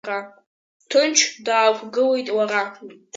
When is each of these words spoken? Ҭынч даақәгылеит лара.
Ҭынч 0.89 1.17
даақәгылеит 1.45 2.27
лара. 2.37 2.61